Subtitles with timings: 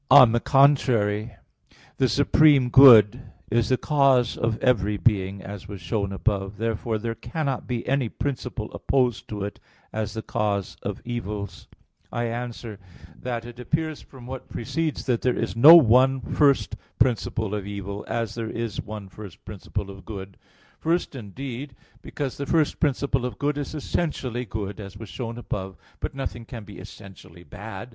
[0.09, 1.35] On the contrary,
[1.97, 6.57] The supreme good is the cause of every being, as was shown above (Q.
[6.57, 6.57] 2, A.
[6.57, 6.57] 3; Q.
[6.57, 6.57] 6, A.
[6.57, 6.59] 4).
[6.59, 9.59] Therefore there cannot be any principle opposed to it
[9.93, 11.67] as the cause of evils.
[12.11, 12.79] I answer
[13.15, 18.03] that, It appears from what precedes that there is no one first principle of evil,
[18.07, 20.35] as there is one first principle of good.
[20.79, 25.73] First, indeed, because the first principle of good is essentially good, as was shown above
[25.73, 25.77] (Q.
[25.77, 25.97] 6, AA.
[25.99, 25.99] 3, 4).
[26.09, 27.89] But nothing can be essentially bad.